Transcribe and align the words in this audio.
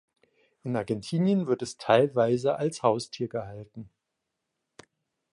In 0.63 0.75
Argentinien 0.75 1.45
wird 1.45 1.61
es 1.61 1.77
teilweise 1.77 2.55
als 2.55 2.81
Haustier 2.81 3.27
gehalten. 3.29 3.91